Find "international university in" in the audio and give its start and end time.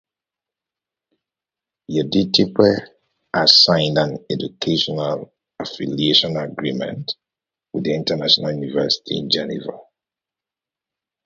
7.93-9.29